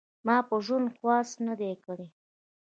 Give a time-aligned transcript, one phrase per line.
[0.25, 2.07] ما په ژوند خواست نه دی کړی.